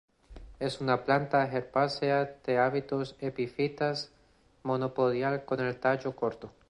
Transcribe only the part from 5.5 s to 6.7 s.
el tallo corto.